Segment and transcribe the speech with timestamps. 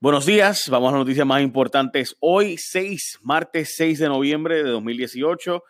[0.00, 2.14] Buenos días, vamos a las noticias más importantes.
[2.20, 5.64] Hoy, 6, martes 6 de noviembre de 2018.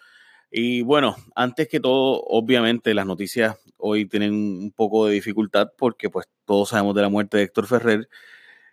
[0.50, 6.11] Y bueno, antes que todo, obviamente las noticias hoy tienen un poco de dificultad porque
[6.11, 8.11] pues todos sabemos de la muerte de Héctor Ferrer.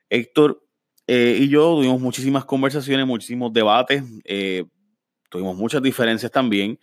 [0.10, 0.62] Héctor
[1.08, 4.66] eh, y yo tuvimos muchísimas conversaciones, muchísimos debates, eh,
[5.30, 6.78] tuvimos muchas diferencias también.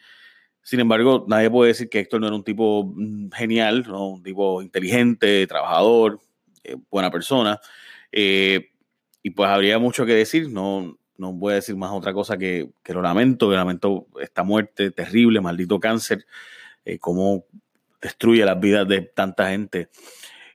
[0.63, 4.63] Sin embargo, nadie puede decir que Héctor no era un tipo mm, genial, un tipo
[4.63, 6.21] inteligente, trabajador,
[6.65, 7.61] eh, buena persona.
[8.13, 8.71] Eh,
[9.23, 12.69] y pues habría mucho que decir, no, no voy a decir más otra cosa que,
[12.83, 16.27] que lo lamento, que lamento esta muerte terrible, maldito cáncer,
[16.85, 17.45] eh, cómo
[18.01, 19.89] destruye las vidas de tanta gente.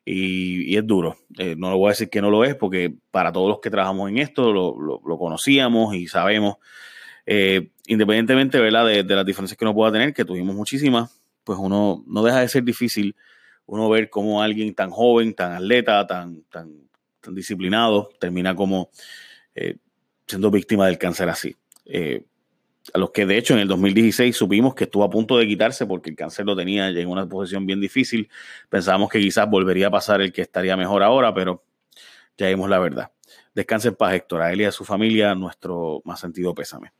[0.05, 1.17] Y, es duro.
[1.37, 3.69] Eh, no lo voy a decir que no lo es, porque para todos los que
[3.69, 6.57] trabajamos en esto lo, lo, conocíamos y sabemos,
[7.87, 8.85] independientemente ¿verdad?
[8.85, 12.39] De, de, las diferencias que uno pueda tener, que tuvimos muchísimas, pues uno no deja
[12.39, 13.15] de ser difícil
[13.67, 16.86] uno ver cómo alguien tan joven, tan atleta, tan, tan
[17.29, 18.89] disciplinado, termina como
[19.55, 19.77] eh,
[20.25, 21.55] siendo víctima del cáncer así.
[21.85, 22.23] Eh,
[22.93, 25.85] a los que de hecho en el 2016 supimos que estuvo a punto de quitarse
[25.85, 28.29] porque el cáncer lo tenía en una posición bien difícil.
[28.69, 31.63] Pensábamos que quizás volvería a pasar el que estaría mejor ahora, pero
[32.37, 33.11] ya vimos la verdad.
[33.57, 34.43] Descanse en paz, Héctor.
[34.43, 36.91] A él y a su familia, nuestro más sentido pésame.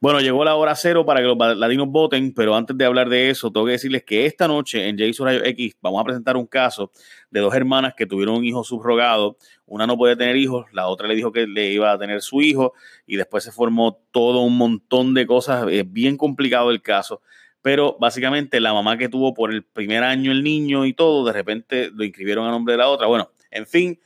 [0.00, 3.30] Bueno, llegó la hora cero para que los latinos voten, pero antes de hablar de
[3.30, 6.48] eso, tengo que decirles que esta noche en Jason Rayo X vamos a presentar un
[6.48, 6.90] caso
[7.30, 9.36] de dos hermanas que tuvieron un hijo subrogado.
[9.66, 12.42] Una no puede tener hijos, la otra le dijo que le iba a tener su
[12.42, 12.72] hijo
[13.06, 15.66] y después se formó todo un montón de cosas.
[15.70, 17.22] Es bien complicado el caso
[17.62, 21.34] pero básicamente la mamá que tuvo por el primer año el niño y todo, de
[21.34, 23.06] repente lo inscribieron a nombre de la otra.
[23.06, 24.00] Bueno, en fin,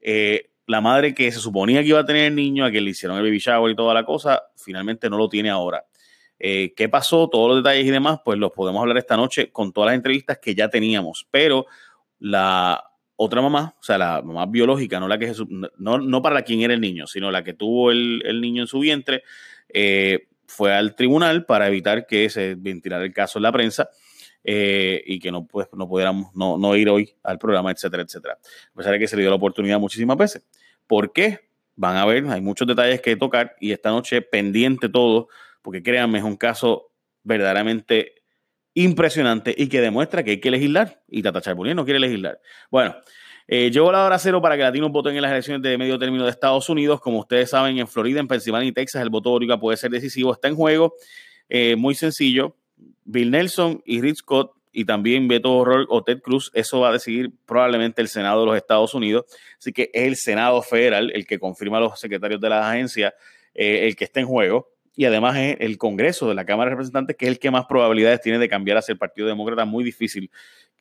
[0.00, 2.90] eh, la madre que se suponía que iba a tener el niño, a que le
[2.90, 5.86] hicieron el baby shower y toda la cosa, finalmente no lo tiene ahora.
[6.38, 7.28] Eh, ¿Qué pasó?
[7.28, 10.38] Todos los detalles y demás, pues los podemos hablar esta noche con todas las entrevistas
[10.38, 11.26] que ya teníamos.
[11.30, 11.64] Pero
[12.18, 12.84] la
[13.16, 15.32] otra mamá, o sea, la mamá biológica, no la que
[15.78, 18.78] no, no para quien era el niño, sino la que tuvo el, niño en su
[18.78, 19.22] vientre,
[19.70, 23.88] eh, fue al tribunal para evitar que se ventilara el caso en la prensa.
[24.44, 28.38] Eh, y que no, pues, no pudiéramos no, no, ir hoy al programa, etcétera, etcétera.
[28.72, 30.46] A pesar de que se le dio la oportunidad muchísimas veces.
[30.86, 31.50] ¿Por qué?
[31.76, 35.28] Van a ver, hay muchos detalles que tocar y esta noche pendiente todo,
[35.62, 38.22] porque créanme, es un caso verdaderamente
[38.74, 42.40] impresionante y que demuestra que hay que legislar y Tata Charbonnier no quiere legislar.
[42.70, 42.96] Bueno,
[43.50, 46.24] eh, llegó la hora cero para que latinos voten en las elecciones de medio término
[46.24, 47.00] de Estados Unidos.
[47.00, 50.34] Como ustedes saben, en Florida, en Pensilvania y Texas, el voto único puede ser decisivo.
[50.34, 50.94] Está en juego.
[51.48, 52.57] Eh, muy sencillo.
[53.08, 56.92] Bill Nelson y Rick Scott y también Beto O'Rourke o Ted Cruz, eso va a
[56.92, 59.24] decidir probablemente el Senado de los Estados Unidos.
[59.58, 63.14] Así que es el Senado federal el que confirma a los secretarios de las agencias
[63.54, 64.68] eh, el que está en juego.
[64.94, 67.64] Y además es el Congreso de la Cámara de Representantes que es el que más
[67.64, 69.64] probabilidades tiene de cambiar hacia el Partido Demócrata.
[69.64, 70.30] Muy difícil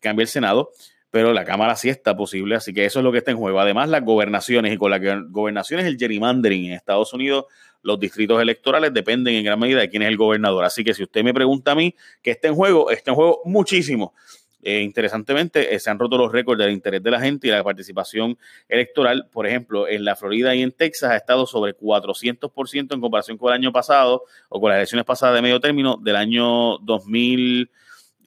[0.01, 0.71] cambiar el Senado,
[1.11, 2.55] pero la Cámara sí está posible.
[2.55, 3.59] Así que eso es lo que está en juego.
[3.59, 7.45] Además, las gobernaciones y con las gobernaciones, el gerrymandering en Estados Unidos
[7.83, 10.65] los distritos electorales dependen en gran medida de quién es el gobernador.
[10.65, 13.41] Así que si usted me pregunta a mí qué está en juego, está en juego
[13.45, 14.13] muchísimo.
[14.61, 17.63] Eh, interesantemente, eh, se han roto los récords del interés de la gente y la
[17.63, 18.37] participación
[18.67, 19.29] electoral.
[19.31, 23.53] Por ejemplo, en la Florida y en Texas ha estado sobre 400% en comparación con
[23.53, 26.79] el año pasado o con las elecciones pasadas de medio término del año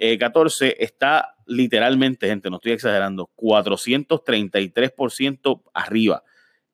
[0.00, 0.82] 2014.
[0.82, 6.24] Está literalmente, gente, no estoy exagerando, 433% arriba.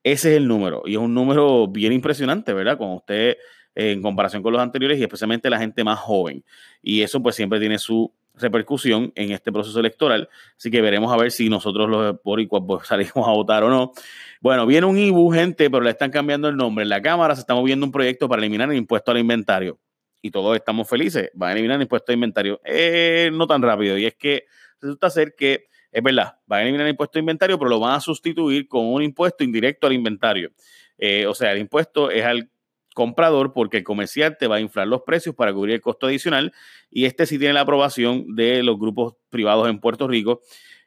[0.02, 2.78] Ese es el número y es un número bien impresionante, ¿verdad?
[2.78, 3.36] Con usted
[3.74, 6.44] eh, en comparación con los anteriores y especialmente la gente más joven.
[6.80, 10.28] Y eso pues siempre tiene su repercusión en este proceso electoral.
[10.56, 13.92] Así que veremos a ver si nosotros los boricuas pues, salimos a votar o no.
[14.40, 16.84] Bueno, viene un IBU, gente, pero le están cambiando el nombre.
[16.84, 19.78] En la Cámara se está moviendo un proyecto para eliminar el impuesto al inventario.
[20.22, 21.30] Y todos estamos felices.
[21.34, 22.60] Van a eliminar el impuesto al inventario.
[22.64, 23.96] Eh, no tan rápido.
[23.98, 24.44] Y es que
[24.80, 25.66] resulta ser que
[25.96, 28.84] es verdad, van a eliminar el impuesto de inventario, pero lo van a sustituir con
[28.84, 30.50] un impuesto indirecto al inventario.
[30.98, 32.50] Eh, o sea, el impuesto es al
[32.94, 36.52] comprador porque el comerciante va a inflar los precios para cubrir el costo adicional
[36.90, 40.40] y este sí tiene la aprobación de los grupos privados en Puerto Rico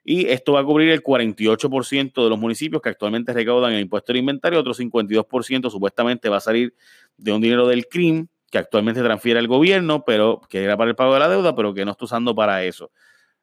[0.04, 4.12] y esto va a cubrir el 48% de los municipios que actualmente recaudan el impuesto
[4.12, 6.74] del inventario, otro 52% supuestamente va a salir
[7.18, 10.96] de un dinero del CRIM que actualmente transfiere al gobierno, pero que era para el
[10.96, 12.92] pago de la deuda, pero que no está usando para eso.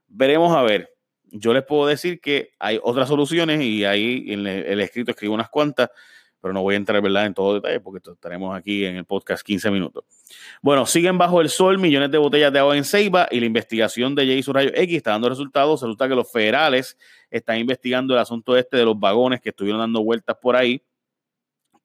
[0.08, 0.96] Veremos a ver
[1.30, 5.48] yo les puedo decir que hay otras soluciones y ahí en el, escrito escribo unas
[5.48, 5.90] cuantas,
[6.40, 7.26] pero no voy a entrar ¿verdad?
[7.26, 10.04] en todo detalle porque estaremos aquí en el podcast 15 minutos.
[10.62, 14.14] Bueno, siguen bajo el sol millones de botellas de agua en Ceiba y la investigación
[14.14, 15.82] de Jason Rayo X está dando resultados.
[15.82, 16.96] Resulta que los federales
[17.30, 20.82] están investigando el asunto este de los vagones que estuvieron dando vueltas por ahí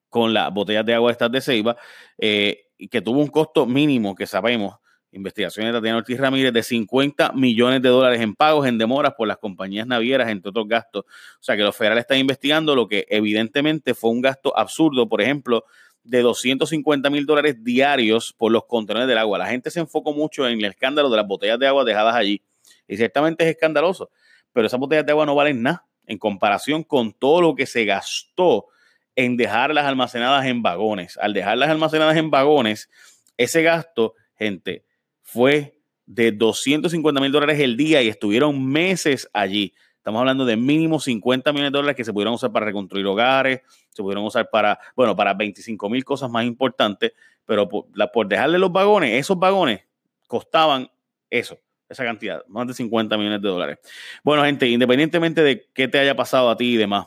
[0.08, 1.74] con las botellas de agua estas de Ceiba,
[2.18, 4.74] eh, y que tuvo un costo mínimo que sabemos
[5.12, 9.28] investigaciones de Tatiana Ortiz Ramírez, de 50 millones de dólares en pagos en demoras por
[9.28, 11.04] las compañías navieras, entre otros gastos.
[11.04, 15.22] O sea que los federales están investigando lo que evidentemente fue un gasto absurdo, por
[15.22, 15.64] ejemplo,
[16.02, 19.38] de 250 mil dólares diarios por los contenedores del agua.
[19.38, 22.42] La gente se enfocó mucho en el escándalo de las botellas de agua dejadas allí.
[22.88, 24.10] Y ciertamente es escandaloso,
[24.52, 27.84] pero esas botellas de agua no valen nada en comparación con todo lo que se
[27.84, 28.66] gastó
[29.16, 31.18] en dejarlas almacenadas en vagones.
[31.18, 32.90] Al dejarlas almacenadas en vagones,
[33.36, 34.84] ese gasto, gente,
[35.20, 39.74] fue de 250 mil dólares el día y estuvieron meses allí.
[39.96, 43.60] Estamos hablando de mínimo 50 millones de dólares que se pudieron usar para reconstruir hogares,
[43.90, 47.12] se pudieron usar para, bueno, para 25 mil cosas más importantes,
[47.44, 49.86] pero por, por dejarle los vagones, esos vagones
[50.26, 50.90] costaban
[51.30, 53.78] eso, esa cantidad, más de 50 millones de dólares.
[54.24, 57.06] Bueno, gente, independientemente de qué te haya pasado a ti y demás,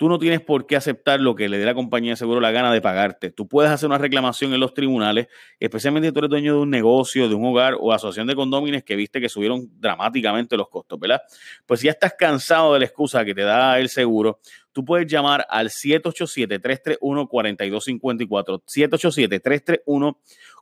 [0.00, 2.52] tú no tienes por qué aceptar lo que le dé la compañía de seguro la
[2.52, 3.30] gana de pagarte.
[3.30, 6.70] Tú puedes hacer una reclamación en los tribunales, especialmente si tú eres dueño de un
[6.70, 10.98] negocio, de un hogar o asociación de condóminos que viste que subieron dramáticamente los costos,
[10.98, 11.20] ¿verdad?
[11.66, 14.40] Pues si ya estás cansado de la excusa que te da el seguro,
[14.72, 18.62] tú puedes llamar al 787-331-4254.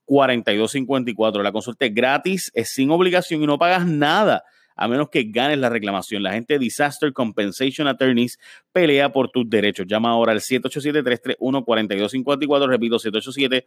[0.09, 1.43] 787-331-4254.
[1.45, 4.43] La consulta es gratis, es sin obligación y no pagas nada
[4.79, 6.23] a menos que ganes la reclamación.
[6.23, 8.39] La gente Disaster Compensation Attorneys
[8.73, 9.87] pelea por tus derechos.
[9.89, 12.69] Llama ahora al 787-331-4254.
[12.69, 13.67] Repito, 787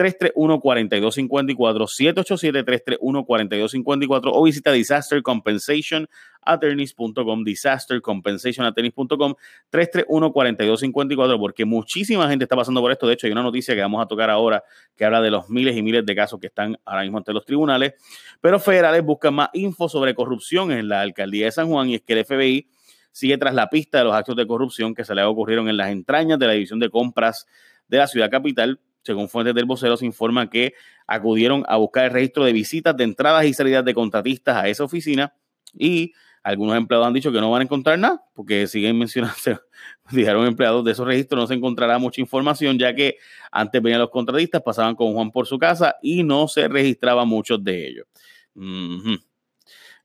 [0.00, 9.34] 331-4254, 787-331-4254 o visita disastercompensationattorneys.com, disastercompensationattorneys.com,
[9.70, 13.06] 331-4254, porque muchísima gente está pasando por esto.
[13.06, 14.64] De hecho, hay una noticia que vamos a tocar ahora
[14.96, 17.44] que habla de los miles y miles de casos que están ahora mismo ante los
[17.44, 17.92] tribunales,
[18.40, 22.02] pero federales buscan más info sobre corrupción en la alcaldía de San Juan y es
[22.02, 22.70] que el FBI
[23.12, 25.90] sigue tras la pista de los actos de corrupción que se le ocurrieron en las
[25.90, 27.46] entrañas de la división de compras
[27.86, 30.74] de la ciudad capital según fuentes del vocero, se informa que
[31.06, 34.84] acudieron a buscar el registro de visitas, de entradas y salidas de contratistas a esa
[34.84, 35.34] oficina
[35.72, 36.12] y
[36.42, 39.36] algunos empleados han dicho que no van a encontrar nada porque siguen mencionando,
[40.10, 43.18] dijeron empleados de esos registros, no se encontrará mucha información ya que
[43.50, 47.62] antes venían los contratistas, pasaban con Juan por su casa y no se registraba muchos
[47.62, 48.06] de ellos.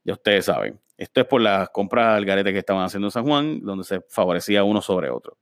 [0.06, 0.78] Ya ustedes saben.
[0.96, 4.00] Esto es por las compras al garete que estaban haciendo en San Juan, donde se
[4.08, 5.36] favorecía uno sobre otro.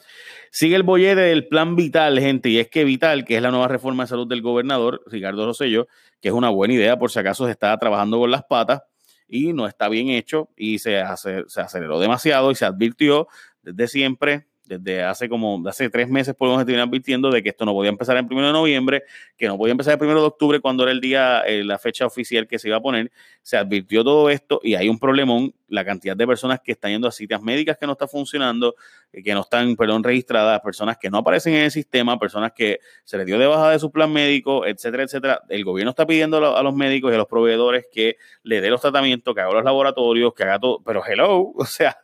[0.50, 3.68] Sigue el bollete del plan Vital, gente, y es que Vital, que es la nueva
[3.68, 5.86] reforma de salud del gobernador, Ricardo Rosselló,
[6.18, 8.82] que es una buena idea por si acaso se está trabajando con las patas
[9.28, 11.02] y no está bien hecho y se,
[11.46, 13.28] se aceleró demasiado y se advirtió
[13.62, 17.72] desde siempre desde hace como, hace tres meses podemos estar advirtiendo de que esto no
[17.72, 19.02] podía empezar el primero de noviembre,
[19.36, 22.06] que no podía empezar el primero de octubre cuando era el día, eh, la fecha
[22.06, 23.12] oficial que se iba a poner.
[23.42, 27.08] Se advirtió todo esto y hay un problemón, la cantidad de personas que están yendo
[27.08, 28.74] a citas médicas que no está funcionando,
[29.12, 32.80] eh, que no están, perdón, registradas, personas que no aparecen en el sistema, personas que
[33.04, 35.42] se les dio de baja de su plan médico, etcétera, etcétera.
[35.48, 38.80] El gobierno está pidiendo a los médicos y a los proveedores que le dé los
[38.80, 41.98] tratamientos, que haga los laboratorios, que haga todo, pero hello, o sea,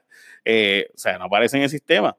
[0.45, 2.17] eh, o sea, no aparece en el sistema.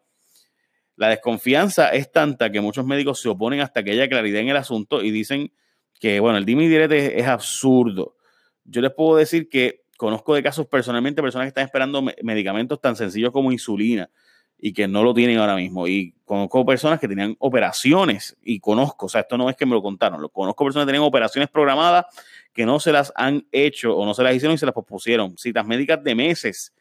[1.02, 4.56] La desconfianza es tanta que muchos médicos se oponen hasta que haya claridad en el
[4.56, 5.52] asunto y dicen
[6.00, 8.18] que, bueno, el dime y es, absurdo.
[8.66, 12.96] Yo les puedo decir que conozco de casos personalmente, personas que están esperando medicamentos tan
[12.96, 14.12] sencillos como insulina
[14.60, 15.88] y que no lo tienen ahora mismo.
[15.88, 19.74] Y conozco personas que tenían operaciones y conozco, o sea, esto no es que me
[19.74, 22.06] lo contaron, lo conozco personas que tenían operaciones programadas
[22.54, 25.36] que no se las han hecho o no se las hicieron y se las pospusieron.
[25.36, 26.76] Citas médicas de meses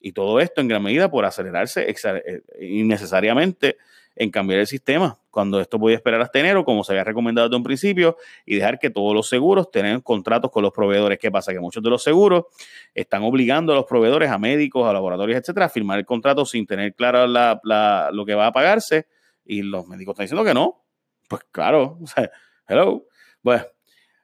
[0.00, 3.76] y todo esto en gran medida por acelerarse eh, innecesariamente
[4.16, 7.56] en cambiar el sistema, cuando esto podía esperar hasta enero, como se había recomendado desde
[7.56, 11.18] un principio, y dejar que todos los seguros tengan contratos con los proveedores.
[11.18, 11.52] ¿Qué pasa?
[11.52, 12.44] Que muchos de los seguros
[12.92, 16.66] están obligando a los proveedores, a médicos, a laboratorios, etcétera, a firmar el contrato sin
[16.66, 19.06] tener claro lo que va a pagarse,
[19.44, 20.84] y los médicos están diciendo que no.
[21.28, 21.98] Pues claro,
[22.68, 23.06] hello.
[23.42, 23.64] Bueno,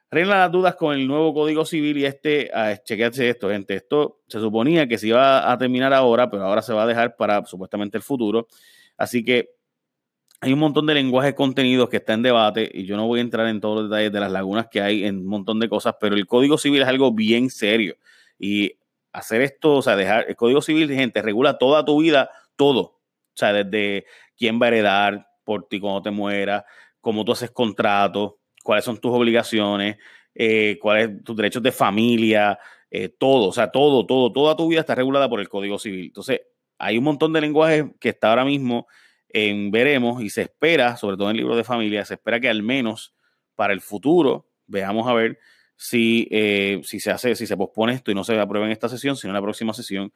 [0.09, 3.75] Reinan las dudas con el nuevo Código Civil y este, uh, esto, gente.
[3.75, 7.17] Esto se suponía que se iba a terminar ahora, pero ahora se va a dejar
[7.17, 8.47] para supuestamente el futuro.
[8.97, 9.49] Así que
[10.39, 13.23] hay un montón de lenguajes contenidos que está en debate y yo no voy a
[13.23, 15.95] entrar en todos los detalles de las lagunas que hay en un montón de cosas,
[15.99, 17.97] pero el Código Civil es algo bien serio.
[18.39, 18.73] Y
[19.11, 22.79] hacer esto, o sea, dejar el Código Civil, gente, regula toda tu vida, todo.
[22.81, 22.99] O
[23.33, 24.05] sea, desde
[24.37, 26.63] quién va a heredar por ti cuando te mueras,
[27.01, 28.33] cómo tú haces contratos,
[28.67, 29.95] cuáles son tus obligaciones,
[30.35, 32.59] eh, cuáles tus derechos de familia,
[32.91, 36.07] eh, todo, o sea, todo, todo, toda tu vida está regulada por el Código Civil.
[36.07, 36.41] Entonces,
[36.77, 38.85] hay un montón de lenguajes que está ahora mismo
[39.29, 42.49] en veremos y se espera, sobre todo en el libro de familia, se espera que
[42.49, 43.15] al menos
[43.55, 45.39] para el futuro veamos a ver
[45.77, 48.89] si, eh, si se hace, si se pospone esto y no se aprueba en esta
[48.89, 50.11] sesión, sino en la próxima sesión,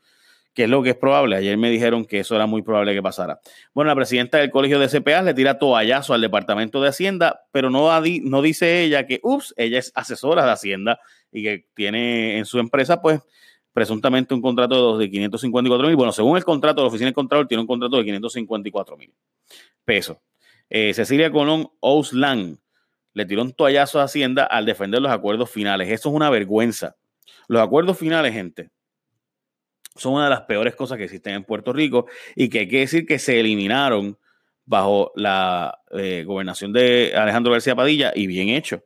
[0.53, 1.35] que es lo que es probable.
[1.37, 3.39] Ayer me dijeron que eso era muy probable que pasara.
[3.73, 7.69] Bueno, la presidenta del Colegio de CPA le tira toallazo al Departamento de Hacienda, pero
[7.69, 7.89] no,
[8.23, 10.99] no dice ella que, ups, ella es asesora de Hacienda
[11.31, 13.21] y que tiene en su empresa, pues,
[13.73, 15.95] presuntamente un contrato de 554 mil.
[15.95, 19.13] Bueno, según el contrato, la oficina del Contralor tiene un contrato de 554 mil
[19.85, 20.17] pesos.
[20.69, 22.59] Eh, Cecilia Colón Ouslan
[23.13, 25.89] le tiró un toallazo a Hacienda al defender los acuerdos finales.
[25.89, 26.95] Eso es una vergüenza.
[27.47, 28.69] Los acuerdos finales, gente,
[29.95, 32.79] son una de las peores cosas que existen en Puerto Rico y que hay que
[32.79, 34.17] decir que se eliminaron
[34.65, 38.83] bajo la eh, gobernación de Alejandro García Padilla y bien hecho.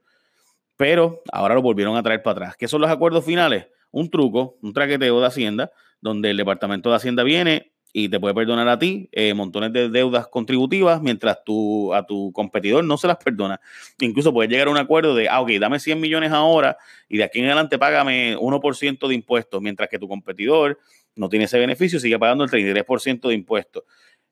[0.77, 2.57] Pero ahora lo volvieron a traer para atrás.
[2.57, 3.67] ¿Qué son los acuerdos finales?
[3.91, 5.71] Un truco, un traqueteo de Hacienda,
[6.01, 9.87] donde el Departamento de Hacienda viene y te puede perdonar a ti eh, montones de
[9.87, 13.61] deudas contributivas, mientras tú, a tu competidor no se las perdona.
[14.01, 16.75] Incluso puedes llegar a un acuerdo de, ah, ok, dame 100 millones ahora
[17.07, 20.77] y de aquí en adelante págame 1% de impuestos, mientras que tu competidor
[21.15, 23.83] no tiene ese beneficio, sigue pagando el 33% de impuestos.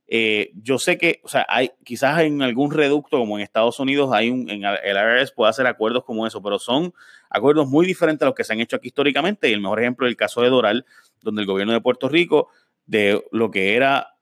[0.07, 4.09] Eh, yo sé que, o sea, hay quizás en algún reducto como en Estados Unidos,
[4.13, 6.93] hay un, en el IRS puede hacer acuerdos como eso, pero son
[7.29, 9.49] acuerdos muy diferentes a los que se han hecho aquí históricamente.
[9.49, 10.85] Y el mejor ejemplo es el caso de Doral,
[11.21, 12.49] donde el gobierno de Puerto Rico
[12.85, 14.13] de lo que era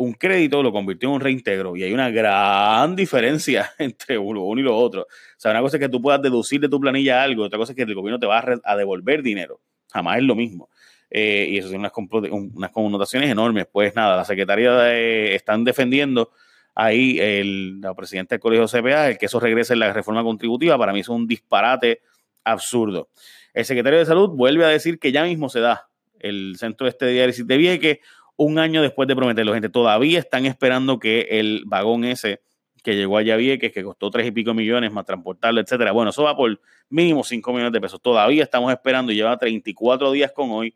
[0.00, 4.62] un crédito lo convirtió en un reintegro y hay una gran diferencia entre uno, y
[4.62, 5.02] lo otro.
[5.02, 7.72] O sea, una cosa es que tú puedas deducir de tu planilla algo, otra cosa
[7.72, 9.60] es que el gobierno te va a, devolver dinero.
[9.92, 10.70] Jamás es lo mismo.
[11.10, 11.90] Eh, y eso tiene
[12.30, 13.66] unas, connotaciones enormes.
[13.70, 16.30] Pues nada, la Secretaría de, están defendiendo
[16.74, 20.78] ahí el, la presidenta del Colegio CPA, el que eso regrese en la reforma contributiva.
[20.78, 22.00] Para mí es un disparate
[22.44, 23.10] absurdo.
[23.52, 25.89] El secretario de Salud vuelve a decir que ya mismo se da
[26.20, 27.98] el centro este de diálisis de Vieques,
[28.36, 32.40] un año después de prometerlo, gente, todavía están esperando que el vagón ese
[32.82, 35.92] que llegó allá a Vieques, que costó tres y pico millones más transportarlo, etcétera.
[35.92, 38.00] Bueno, eso va por mínimo cinco millones de pesos.
[38.00, 40.74] Todavía estamos esperando, lleva 34 días con hoy.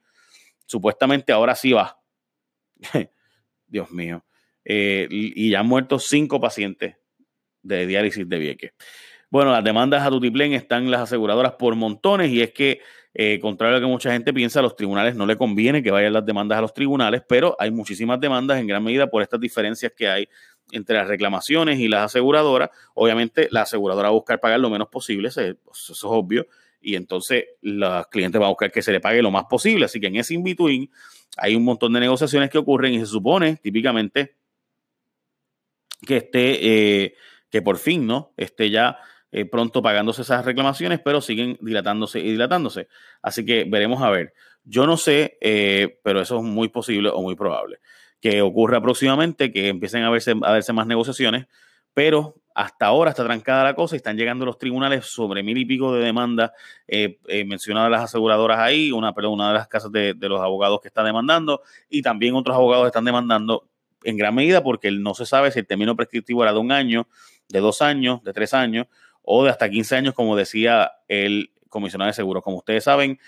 [0.66, 1.98] Supuestamente ahora sí va.
[3.66, 4.22] Dios mío.
[4.66, 6.96] Eh, y ya han muerto cinco pacientes
[7.62, 8.72] de diálisis de Vieques.
[9.30, 12.80] Bueno, las demandas a Tutiplén están las aseguradoras por montones y es que
[13.16, 15.92] eh, contrario a lo que mucha gente piensa, a los tribunales no le conviene que
[15.92, 19.38] vayan las demandas a los tribunales, pero hay muchísimas demandas en gran medida por estas
[19.38, 20.28] diferencias que hay
[20.72, 22.70] entre las reclamaciones y las aseguradoras.
[22.94, 25.56] Obviamente, la aseguradora va a buscar pagar lo menos posible, eso, es
[26.02, 26.48] obvio,
[26.80, 29.84] y entonces los clientes van a buscar que se le pague lo más posible.
[29.84, 30.90] Así que en ese in-between
[31.36, 34.34] hay un montón de negociaciones que ocurren y se supone típicamente
[36.04, 37.14] que esté, eh,
[37.48, 38.32] que por fin, ¿no?
[38.36, 38.98] Esté ya
[39.36, 42.86] eh, pronto pagándose esas reclamaciones, pero siguen dilatándose y dilatándose.
[43.20, 44.32] Así que veremos a ver.
[44.62, 47.80] Yo no sé, eh, pero eso es muy posible o muy probable
[48.20, 51.46] que ocurra próximamente, que empiecen a verse, a verse más negociaciones,
[51.92, 55.64] pero hasta ahora está trancada la cosa y están llegando los tribunales sobre mil y
[55.64, 56.52] pico de demandas
[56.86, 60.80] eh, mencionadas las aseguradoras ahí, una, pero una de las casas de, de, los abogados
[60.80, 63.66] que está demandando y también otros abogados están demandando
[64.04, 67.08] en gran medida porque no se sabe si el término prescriptivo era de un año,
[67.48, 68.86] de dos años, de tres años
[69.24, 72.42] o de hasta 15 años, como decía el comisionado de seguros.
[72.42, 73.18] Como ustedes saben,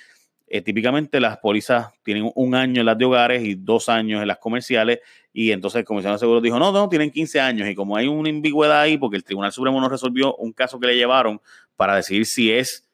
[0.46, 4.28] eh, típicamente las pólizas tienen un año en las de hogares y dos años en
[4.28, 5.00] las comerciales.
[5.32, 7.68] Y entonces el comisionado de seguros dijo, no, no, tienen 15 años.
[7.68, 10.86] Y como hay una ambigüedad ahí, porque el Tribunal Supremo no resolvió un caso que
[10.86, 11.40] le llevaron
[11.76, 12.88] para decidir si es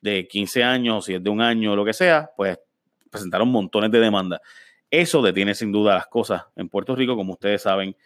[0.00, 2.58] de 15 años, si es de un año o lo que sea, pues
[3.10, 4.40] presentaron montones de demandas.
[4.90, 7.96] Eso detiene sin duda las cosas en Puerto Rico, como ustedes saben,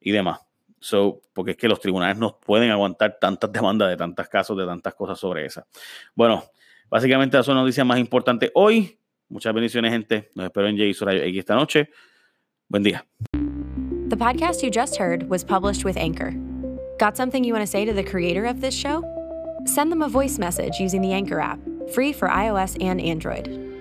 [0.00, 0.40] y demás.
[0.80, 4.66] So, porque es que los tribunales no pueden aguantar tantas demandas de tantos casos, de
[4.66, 5.66] tantas cosas sobre esa.
[6.14, 6.44] Bueno,
[6.88, 8.98] básicamente esa son las noticias más importantes hoy.
[9.28, 10.30] Muchas bendiciones, gente.
[10.34, 11.90] Nos espero en Jay Rayo X esta noche.
[12.68, 13.04] Buen día.
[14.08, 16.32] The podcast you just heard was published with Anchor.
[23.44, 23.77] This.